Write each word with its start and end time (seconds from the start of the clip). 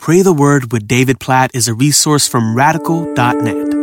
Pray 0.00 0.22
the 0.22 0.32
Word 0.32 0.72
with 0.72 0.88
David 0.88 1.20
Platt 1.20 1.50
is 1.52 1.68
a 1.68 1.74
resource 1.74 2.26
from 2.26 2.56
radical.net. 2.56 3.74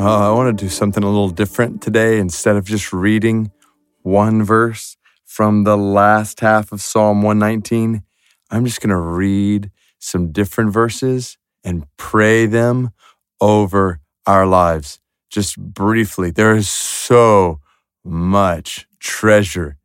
Uh, 0.00 0.28
I 0.28 0.32
want 0.32 0.58
to 0.58 0.64
do 0.64 0.68
something 0.68 1.04
a 1.04 1.06
little 1.06 1.30
different 1.30 1.80
today. 1.80 2.18
Instead 2.18 2.56
of 2.56 2.64
just 2.64 2.92
reading 2.92 3.52
one 4.02 4.42
verse 4.42 4.96
from 5.24 5.62
the 5.62 5.76
last 5.76 6.40
half 6.40 6.72
of 6.72 6.80
Psalm 6.80 7.22
119, 7.22 8.02
I'm 8.50 8.64
just 8.64 8.80
going 8.80 8.90
to 8.90 8.96
read 8.96 9.70
some 10.00 10.32
different 10.32 10.72
verses 10.72 11.38
and 11.62 11.86
pray 11.96 12.46
them 12.46 12.90
over 13.40 14.00
our 14.26 14.44
lives. 14.44 14.98
Just 15.30 15.56
briefly, 15.56 16.32
there 16.32 16.56
is 16.56 16.68
so 16.68 17.60
much 18.04 18.88
treasure 18.98 19.76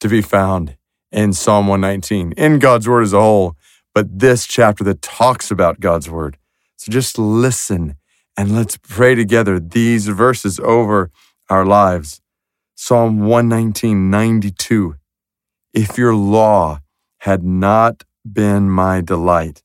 to 0.00 0.08
be 0.08 0.22
found 0.22 0.78
in 1.12 1.34
Psalm 1.34 1.68
119, 1.68 2.32
in 2.38 2.58
God's 2.58 2.88
Word 2.88 3.02
as 3.02 3.12
a 3.12 3.20
whole 3.20 3.58
but 3.94 4.18
this 4.18 4.46
chapter 4.46 4.82
that 4.84 5.00
talks 5.00 5.50
about 5.50 5.80
God's 5.80 6.10
word. 6.10 6.36
So 6.76 6.90
just 6.90 7.18
listen 7.18 7.96
and 8.36 8.54
let's 8.54 8.76
pray 8.76 9.14
together 9.14 9.60
these 9.60 10.08
verses 10.08 10.58
over 10.60 11.10
our 11.48 11.64
lives. 11.64 12.20
Psalm 12.74 13.20
119, 13.20 14.10
92. 14.10 14.96
If 15.72 15.96
your 15.96 16.14
law 16.14 16.80
had 17.18 17.44
not 17.44 18.02
been 18.30 18.68
my 18.68 19.00
delight, 19.00 19.62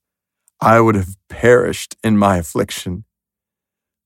I 0.62 0.80
would 0.80 0.96
have 0.96 1.16
perished 1.28 1.96
in 2.04 2.18
my 2.18 2.38
affliction. 2.38 3.06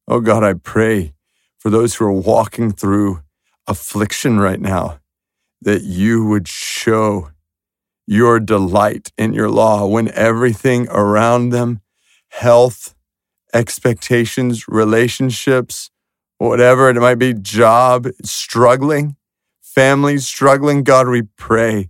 Oh 0.08 0.22
God, 0.22 0.44
I 0.44 0.54
pray 0.54 1.14
for 1.60 1.70
those 1.70 1.96
who 1.96 2.06
are 2.06 2.12
walking 2.12 2.72
through 2.72 3.22
affliction 3.68 4.40
right 4.40 4.60
now, 4.60 5.00
that 5.62 5.82
you 5.82 6.26
would 6.26 6.48
show 6.48 7.33
your 8.06 8.40
delight 8.40 9.12
in 9.18 9.34
your 9.34 9.50
law 9.50 9.86
when 9.86 10.12
everything 10.12 10.88
around 10.90 11.50
them, 11.50 11.82
health, 12.30 12.96
expectations, 13.54 14.68
relationships, 14.68 15.90
whatever 16.38 16.90
it 16.90 16.96
might 16.96 17.16
be, 17.16 17.34
job 17.34 18.08
struggling, 18.24 19.16
family 19.62 20.18
struggling, 20.18 20.84
God, 20.84 21.08
we 21.08 21.24
pray 21.38 21.90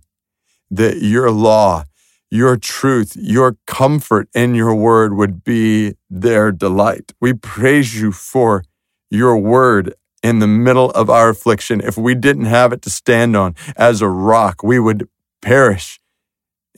that 0.70 0.98
your 0.98 1.30
law, 1.30 1.84
your 2.30 2.56
truth, 2.56 3.16
your 3.16 3.56
comfort 3.66 4.28
in 4.34 4.54
your 4.54 4.74
word 4.74 5.14
would 5.14 5.44
be 5.44 5.94
their 6.10 6.52
delight. 6.52 7.12
We 7.20 7.32
praise 7.32 8.00
you 8.00 8.12
for 8.12 8.64
your 9.10 9.36
word 9.38 9.94
in 10.22 10.38
the 10.38 10.46
middle 10.46 10.90
of 10.92 11.10
our 11.10 11.28
affliction. 11.28 11.80
If 11.80 11.96
we 11.96 12.14
didn't 12.14 12.46
have 12.46 12.72
it 12.72 12.82
to 12.82 12.90
stand 12.90 13.36
on 13.36 13.54
as 13.76 14.00
a 14.00 14.08
rock, 14.08 14.62
we 14.62 14.78
would 14.78 15.08
perish 15.42 16.00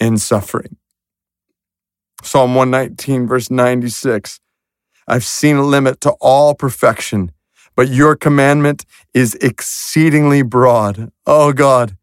in 0.01 0.19
suffering. 0.19 0.77
Psalm 2.23 2.55
119, 2.55 3.27
verse 3.27 3.51
96 3.51 4.41
I've 5.09 5.25
seen 5.25 5.57
a 5.57 5.63
limit 5.63 6.01
to 6.01 6.11
all 6.21 6.55
perfection, 6.55 7.31
but 7.77 7.89
your 7.89 8.17
commandment 8.17 8.85
is 9.15 9.35
exceedingly 9.37 10.43
broad. 10.43 11.13
Oh 11.25 11.53
God, 11.53 11.97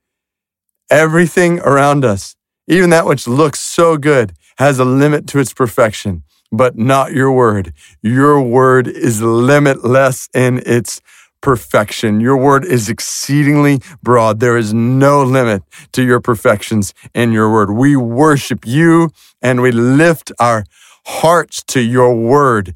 everything 0.89 1.59
around 1.59 2.05
us, 2.05 2.36
even 2.67 2.91
that 2.91 3.05
which 3.05 3.27
looks 3.27 3.59
so 3.59 3.97
good, 3.97 4.33
has 4.58 4.80
a 4.80 4.86
limit 4.86 5.27
to 5.27 5.39
its 5.39 5.53
perfection, 5.53 6.23
but 6.52 6.77
not 6.77 7.11
your 7.11 7.31
word. 7.31 7.73
Your 8.02 8.41
word 8.41 8.88
is 8.88 9.21
limitless 9.21 10.30
in 10.33 10.61
its 10.66 11.02
perfection. 11.44 12.22
Your 12.22 12.38
word 12.38 12.66
is 12.66 12.89
exceedingly 12.89 13.81
broad. 14.02 14.39
There 14.39 14.58
is 14.58 14.73
no 14.73 15.23
limit 15.23 15.61
to 15.91 16.02
your 16.03 16.22
perfections 16.22 16.94
in 17.13 17.33
your 17.33 17.52
word. 17.52 17.69
We 17.72 17.95
worship 17.97 18.66
you 18.66 19.11
and 19.41 19.61
we 19.61 19.71
lift 19.71 20.31
our 20.39 20.64
hearts 21.05 21.61
to 21.66 21.81
your 21.81 22.16
word 22.16 22.75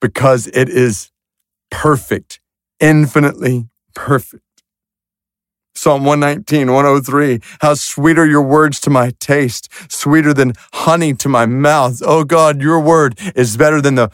because 0.00 0.46
it 0.46 0.68
is 0.68 1.10
perfect, 1.70 2.40
infinitely 2.80 3.68
perfect. 3.94 4.43
Psalm 5.84 6.02
119, 6.02 6.72
103. 6.72 7.40
How 7.60 7.74
sweet 7.74 8.18
are 8.18 8.24
your 8.24 8.40
words 8.40 8.80
to 8.80 8.88
my 8.88 9.12
taste, 9.20 9.68
sweeter 9.92 10.32
than 10.32 10.54
honey 10.72 11.12
to 11.12 11.28
my 11.28 11.44
mouth. 11.44 12.00
Oh 12.06 12.24
God, 12.24 12.62
your 12.62 12.80
word 12.80 13.18
is 13.34 13.58
better 13.58 13.82
than 13.82 13.94
the 13.96 14.10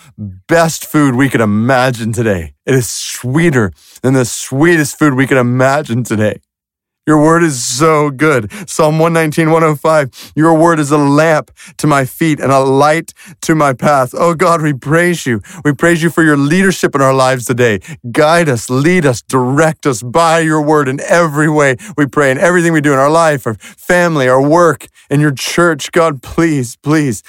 best 0.49 0.85
food 0.85 1.15
we 1.15 1.29
could 1.29 1.41
imagine 1.41 2.13
today. 2.13 2.55
It 2.67 2.75
is 2.75 2.91
sweeter 2.91 3.71
than 4.03 4.15
the 4.15 4.25
sweetest 4.25 4.99
food 4.99 5.15
we 5.15 5.29
could 5.29 5.39
imagine 5.39 6.03
today. 6.03 6.41
Your 7.11 7.21
word 7.21 7.43
is 7.43 7.61
so 7.61 8.11
good. 8.11 8.53
Psalm 8.71 9.01
119, 9.01 9.51
105. 9.51 10.33
Your 10.37 10.55
word 10.55 10.79
is 10.79 10.93
a 10.93 10.97
lamp 10.97 11.51
to 11.79 11.89
my 11.89 12.05
feet 12.05 12.39
and 12.39 12.53
a 12.53 12.61
light 12.61 13.13
to 13.41 13.57
my 13.57 13.73
path. 13.73 14.15
Oh 14.17 14.35
God, 14.35 14.63
we 14.63 14.75
praise 14.75 15.27
you. 15.27 15.41
We 15.65 15.73
praise 15.73 16.05
you 16.05 16.11
for 16.11 16.23
your 16.23 16.37
leadership 16.37 16.95
in 16.95 17.01
our 17.01 17.13
lives 17.13 17.47
today. 17.47 17.81
Guide 18.13 18.49
us, 18.49 18.71
lead 18.71 19.05
us, 19.05 19.23
direct 19.23 19.87
us 19.87 20.05
by 20.05 20.39
your 20.39 20.63
word 20.63 20.87
in 20.87 21.01
every 21.01 21.51
way. 21.51 21.75
We 21.97 22.07
pray 22.07 22.31
in 22.31 22.39
everything 22.39 22.73
we 22.73 22.81
do 22.81 22.93
in 22.93 23.01
our 23.01 23.11
life, 23.11 23.45
our 23.45 23.55
family, 23.55 24.29
our 24.29 24.41
work, 24.41 24.87
in 25.11 25.19
your 25.19 25.33
church. 25.33 25.91
God, 25.91 26.23
please, 26.23 26.77
please 26.77 27.25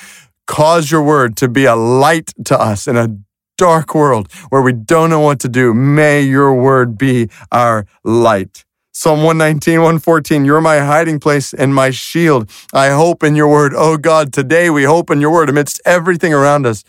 cause 0.45 0.91
your 0.91 1.01
word 1.01 1.35
to 1.37 1.49
be 1.49 1.65
a 1.65 1.75
light 1.75 2.33
to 2.45 2.55
us 2.55 2.87
in 2.87 2.97
a 2.97 3.17
dark 3.57 3.95
world 3.95 4.31
where 4.49 4.61
we 4.61 4.73
don't 4.73 5.09
know 5.09 5.21
what 5.21 5.39
to 5.39 5.49
do. 5.49 5.73
May 5.73 6.21
your 6.21 6.53
word 6.53 6.99
be 6.99 7.29
our 7.51 7.87
light. 8.03 8.63
Psalm 9.01 9.23
119, 9.23 9.79
114, 9.79 10.45
you're 10.45 10.61
my 10.61 10.77
hiding 10.77 11.19
place 11.19 11.55
and 11.55 11.73
my 11.73 11.89
shield. 11.89 12.47
I 12.71 12.89
hope 12.89 13.23
in 13.23 13.35
your 13.35 13.47
word. 13.47 13.73
Oh 13.75 13.97
God, 13.97 14.31
today 14.31 14.69
we 14.69 14.83
hope 14.83 15.09
in 15.09 15.19
your 15.19 15.31
word 15.31 15.49
amidst 15.49 15.81
everything 15.85 16.35
around 16.35 16.67
us 16.67 16.83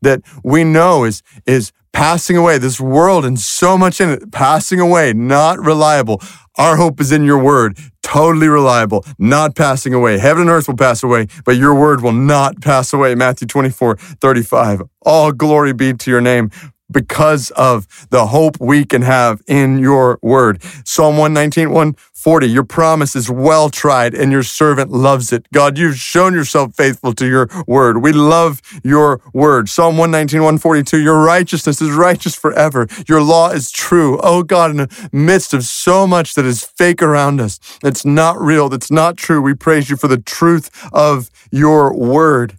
that 0.00 0.22
we 0.42 0.64
know 0.64 1.04
is, 1.04 1.22
is 1.46 1.70
passing 1.92 2.36
away. 2.36 2.58
This 2.58 2.80
world 2.80 3.24
and 3.24 3.38
so 3.38 3.78
much 3.78 4.00
in 4.00 4.08
it, 4.08 4.32
passing 4.32 4.80
away, 4.80 5.12
not 5.12 5.60
reliable. 5.60 6.20
Our 6.58 6.78
hope 6.78 7.00
is 7.00 7.12
in 7.12 7.22
your 7.22 7.38
word, 7.38 7.78
totally 8.02 8.48
reliable, 8.48 9.04
not 9.16 9.54
passing 9.54 9.94
away. 9.94 10.18
Heaven 10.18 10.40
and 10.40 10.50
earth 10.50 10.66
will 10.66 10.76
pass 10.76 11.04
away, 11.04 11.28
but 11.44 11.52
your 11.52 11.76
word 11.76 12.02
will 12.02 12.10
not 12.10 12.60
pass 12.60 12.92
away. 12.92 13.14
Matthew 13.14 13.46
24, 13.46 13.94
35. 13.98 14.82
All 15.02 15.30
glory 15.30 15.72
be 15.72 15.92
to 15.92 16.10
your 16.10 16.20
name 16.20 16.50
because 16.92 17.50
of 17.50 17.86
the 18.10 18.26
hope 18.26 18.60
we 18.60 18.84
can 18.84 19.02
have 19.02 19.42
in 19.46 19.78
your 19.78 20.18
word. 20.22 20.62
Psalm 20.84 21.16
119, 21.16 21.70
140, 21.70 22.46
your 22.46 22.64
promise 22.64 23.16
is 23.16 23.30
well 23.30 23.70
tried 23.70 24.14
and 24.14 24.30
your 24.30 24.42
servant 24.42 24.90
loves 24.90 25.32
it. 25.32 25.46
God, 25.52 25.78
you've 25.78 25.96
shown 25.96 26.34
yourself 26.34 26.74
faithful 26.74 27.12
to 27.14 27.26
your 27.26 27.48
word. 27.66 28.02
We 28.02 28.12
love 28.12 28.60
your 28.84 29.20
word. 29.32 29.68
Psalm 29.68 29.96
119, 29.96 30.40
142, 30.40 31.00
your 31.00 31.22
righteousness 31.22 31.80
is 31.80 31.90
righteous 31.90 32.34
forever. 32.34 32.86
Your 33.08 33.22
law 33.22 33.50
is 33.50 33.70
true. 33.70 34.20
Oh 34.22 34.42
God, 34.42 34.70
in 34.70 34.76
the 34.76 35.08
midst 35.12 35.54
of 35.54 35.64
so 35.64 36.06
much 36.06 36.34
that 36.34 36.44
is 36.44 36.62
fake 36.64 37.02
around 37.02 37.40
us, 37.40 37.58
that's 37.82 38.04
not 38.04 38.40
real, 38.40 38.68
that's 38.68 38.90
not 38.90 39.16
true, 39.16 39.40
we 39.40 39.54
praise 39.54 39.90
you 39.90 39.96
for 39.96 40.08
the 40.08 40.18
truth 40.18 40.70
of 40.92 41.30
your 41.50 41.94
word. 41.94 42.58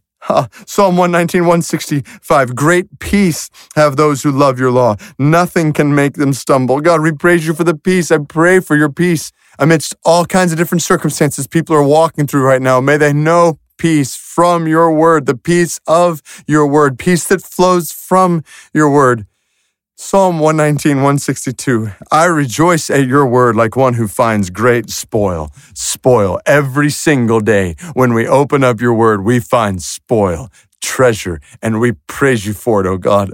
Psalm 0.66 0.98
119, 0.98 1.42
165. 1.42 2.56
Great 2.56 3.00
peace 3.00 3.50
have 3.76 3.96
those 3.96 4.24
who 4.24 4.32
love 4.32 4.60
your 4.60 4.72
law. 4.72 4.96
Nothing 5.20 5.74
can 5.74 5.94
make 5.94 6.14
them 6.14 6.34
stumble. 6.34 6.80
God, 6.82 7.02
we 7.02 7.12
praise 7.12 7.46
you 7.46 7.54
for 7.54 7.64
the 7.64 7.76
peace. 7.76 8.12
I 8.12 8.20
pray 8.20 8.60
for 8.60 8.76
your 8.76 8.92
peace 8.92 9.32
amidst 9.60 9.96
all 10.04 10.26
kinds 10.26 10.52
of 10.52 10.58
different 10.58 10.82
circumstances 10.82 11.48
people 11.48 11.76
are 11.76 11.84
walking 11.84 12.28
through 12.28 12.44
right 12.44 12.62
now. 12.62 12.80
May 12.80 12.98
they 12.98 13.14
know 13.14 13.60
peace 13.78 14.16
from 14.16 14.68
your 14.68 14.92
word, 14.94 15.26
the 15.26 15.36
peace 15.36 15.80
of 15.88 16.22
your 16.48 16.66
word, 16.68 16.98
peace 16.98 17.26
that 17.26 17.42
flows 17.42 17.92
from 17.92 18.44
your 18.74 18.90
word. 18.90 19.28
Psalm 19.96 20.40
119, 20.40 20.98
162. 20.98 21.92
I 22.12 22.26
rejoice 22.26 22.90
at 22.90 23.06
your 23.06 23.28
word 23.28 23.56
like 23.56 23.76
one 23.76 23.94
who 23.94 24.08
finds 24.08 24.50
great 24.50 24.90
spoil. 24.90 25.52
Spoil. 25.76 26.40
Every 26.48 26.90
single 26.90 27.40
day 27.40 27.76
when 27.94 28.16
we 28.16 28.28
open 28.28 28.64
up 28.64 28.82
your 28.82 28.96
word, 28.96 29.24
we 29.24 29.40
find 29.40 29.84
spoil, 29.84 30.50
treasure, 30.82 31.40
and 31.62 31.80
we 31.80 31.92
praise 32.08 32.44
you 32.44 32.54
for 32.54 32.82
it, 32.82 32.88
oh 32.88 32.98
God. 32.98 33.34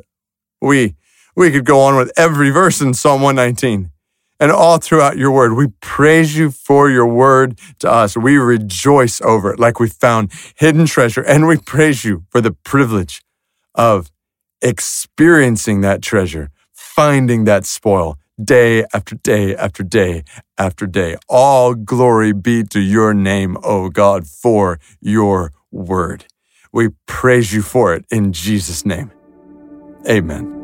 We, 0.61 0.95
we 1.33 1.49
could 1.49 1.63
go 1.63 1.79
on 1.79 1.95
with 1.95 2.11
every 2.17 2.49
verse 2.49 2.81
in 2.81 2.93
Psalm 2.93 3.21
119 3.21 3.91
and 4.37 4.51
all 4.51 4.79
throughout 4.79 5.17
your 5.17 5.31
word. 5.31 5.53
We 5.53 5.67
praise 5.79 6.37
you 6.37 6.51
for 6.51 6.89
your 6.89 7.07
word 7.07 7.57
to 7.79 7.89
us. 7.89 8.17
We 8.17 8.37
rejoice 8.37 9.21
over 9.21 9.53
it 9.53 9.59
like 9.61 9.79
we 9.79 9.87
found 9.87 10.33
hidden 10.55 10.87
treasure 10.87 11.21
and 11.21 11.47
we 11.47 11.55
praise 11.55 12.03
you 12.03 12.25
for 12.29 12.41
the 12.41 12.51
privilege 12.51 13.21
of 13.75 14.11
experiencing 14.61 15.81
that 15.81 16.01
treasure 16.01 16.49
finding 16.99 17.45
that 17.45 17.65
spoil 17.65 18.17
day 18.43 18.85
after 18.93 19.15
day 19.15 19.55
after 19.55 19.83
day 19.83 20.23
after 20.57 20.85
day. 20.85 21.15
All 21.29 21.73
glory 21.73 22.33
be 22.33 22.63
to 22.63 22.79
your 22.79 23.13
name, 23.13 23.57
O 23.63 23.89
God, 23.89 24.27
for 24.27 24.79
your 24.99 25.53
word. 25.71 26.25
We 26.73 26.89
praise 27.05 27.53
you 27.53 27.61
for 27.61 27.93
it 27.93 28.05
in 28.11 28.33
Jesus' 28.33 28.85
name. 28.85 29.11
Amen. 30.09 30.58